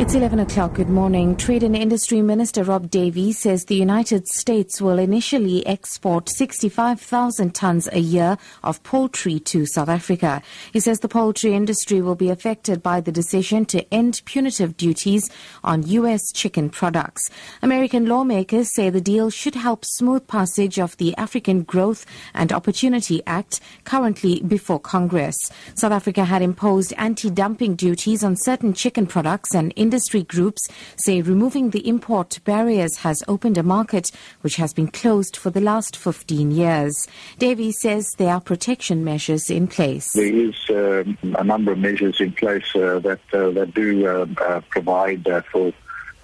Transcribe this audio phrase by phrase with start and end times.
[0.00, 0.74] It's 11 o'clock.
[0.74, 1.34] Good morning.
[1.34, 7.88] Trade and Industry Minister Rob Davies says the United States will initially export 65,000 tons
[7.90, 10.40] a year of poultry to South Africa.
[10.72, 15.28] He says the poultry industry will be affected by the decision to end punitive duties
[15.64, 16.30] on U.S.
[16.30, 17.28] chicken products.
[17.60, 23.20] American lawmakers say the deal should help smooth passage of the African Growth and Opportunity
[23.26, 25.50] Act currently before Congress.
[25.74, 31.70] South Africa had imposed anti-dumping duties on certain chicken products and industry groups say removing
[31.70, 34.10] the import barriers has opened a market
[34.42, 36.94] which has been closed for the last 15 years.
[37.38, 40.12] Davies says there are protection measures in place.
[40.12, 44.26] There is um, a number of measures in place uh, that uh, that do uh,
[44.46, 45.72] uh provide uh, for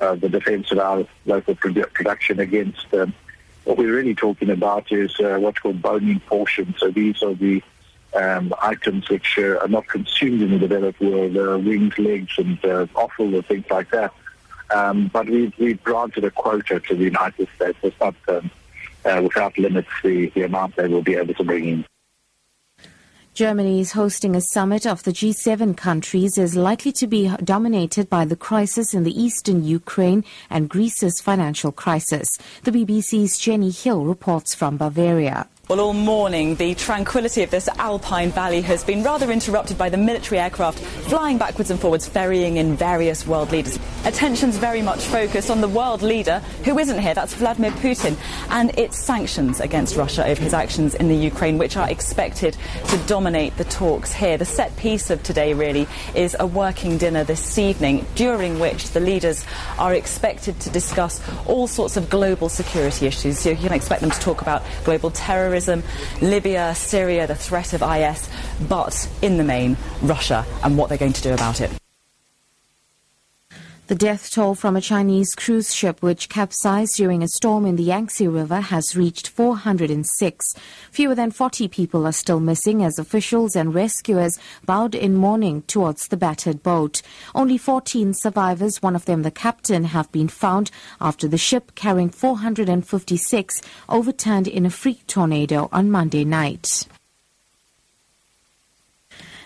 [0.03, 2.93] uh, the defence of our local produ- production against.
[2.93, 3.15] Um,
[3.65, 6.75] what we're really talking about is what's called bone-in portions.
[6.81, 7.63] So these are the
[8.15, 12.65] um, items which uh, are not consumed in the developed world, uh, wings, legs, and
[12.65, 14.13] uh, offal, and things like that.
[14.71, 17.79] Um, but we've, we've granted a quota to the United States.
[17.83, 18.51] It's not um,
[19.05, 21.85] uh, without limits the, the amount they will be able to bring in.
[23.35, 28.25] Germany is hosting a summit of the G7 countries is likely to be dominated by
[28.25, 32.29] the crisis in the eastern Ukraine and Greece's financial crisis.
[32.63, 35.49] The BBC's Jenny Hill reports from Bavaria.
[35.67, 39.97] Well, all morning, the tranquility of this alpine valley has been rather interrupted by the
[39.97, 43.79] military aircraft flying backwards and forwards, ferrying in various world leaders.
[44.05, 48.15] Attention's very much focused on the world leader, who isn't here, that's Vladimir Putin,
[48.51, 52.99] and its sanctions against Russia over his actions in the Ukraine, which are expected to
[53.07, 54.37] dominate the talks here.
[54.37, 59.01] The set piece of today, really, is a working dinner this evening, during which the
[59.01, 59.47] leaders
[59.79, 63.39] are expected to discuss all sorts of global security issues.
[63.39, 65.85] So you can expect them to talk about global terrorism terrorism,
[66.21, 68.29] Libya, Syria, the threat of IS,
[68.69, 71.84] but in the main, Russia and what they're going to do about it.
[73.87, 77.83] The death toll from a Chinese cruise ship which capsized during a storm in the
[77.83, 80.55] Yangtze River has reached 406.
[80.91, 86.09] Fewer than 40 people are still missing as officials and rescuers bowed in mourning towards
[86.09, 87.03] the battered boat.
[87.35, 92.09] Only 14 survivors, one of them the captain, have been found after the ship carrying
[92.09, 93.61] 456
[93.91, 96.87] overturned in a freak tornado on Monday night.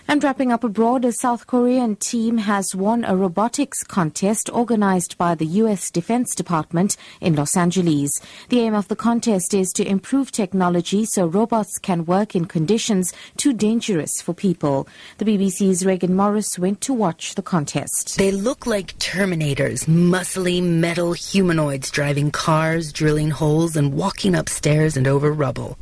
[0.09, 5.35] And wrapping up abroad, a South Korean team has won a robotics contest organized by
[5.35, 5.91] the U.S.
[5.91, 8.09] Defense Department in Los Angeles.
[8.49, 13.13] The aim of the contest is to improve technology so robots can work in conditions
[13.37, 14.87] too dangerous for people.
[15.19, 18.17] The BBC's Regan Morris went to watch the contest.
[18.17, 25.07] They look like Terminators, muscly metal humanoids driving cars, drilling holes, and walking upstairs and
[25.07, 25.77] over rubble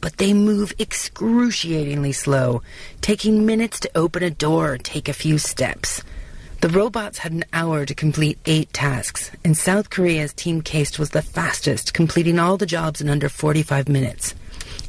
[0.00, 2.62] but they move excruciatingly slow,
[3.00, 6.02] taking minutes to open a door or take a few steps.
[6.60, 11.10] The robots had an hour to complete eight tasks, and South Korea's Team KAIST was
[11.10, 14.34] the fastest, completing all the jobs in under 45 minutes.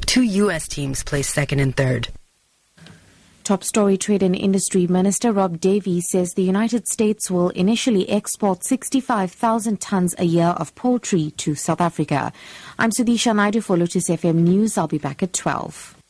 [0.04, 0.68] Two U.S.
[0.68, 2.08] teams placed second and third.
[3.52, 8.64] Top story trade and industry minister Rob Davies says the United States will initially export
[8.64, 12.32] 65,000 tons a year of poultry to South Africa.
[12.78, 14.78] I'm Sudisha Naidu for Lotus FM News.
[14.78, 16.01] I'll be back at 12.